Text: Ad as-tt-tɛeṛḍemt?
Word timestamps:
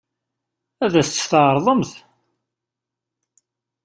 Ad 0.85 0.93
as-tt-tɛeṛḍemt? 1.01 1.91